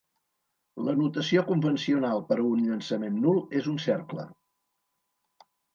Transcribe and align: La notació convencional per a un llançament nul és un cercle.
La 0.87 0.95
notació 1.01 1.43
convencional 1.51 2.25
per 2.31 2.39
a 2.41 2.47
un 2.55 2.65
llançament 2.71 3.23
nul 3.27 3.41
és 3.61 3.73
un 3.75 3.81
cercle. 3.89 4.31